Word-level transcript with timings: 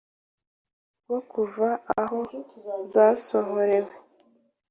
rwo 1.01 1.19
kuva 1.31 1.67
aho 2.01 2.19
zasohorewe 2.93 3.93